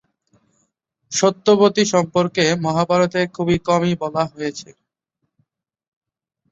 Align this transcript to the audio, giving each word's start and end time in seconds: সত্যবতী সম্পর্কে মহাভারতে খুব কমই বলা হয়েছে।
সত্যবতী 1.11 1.83
সম্পর্কে 1.93 2.43
মহাভারতে 2.65 3.21
খুব 3.35 3.47
কমই 3.67 3.93
বলা 4.01 4.23
হয়েছে। 4.27 4.69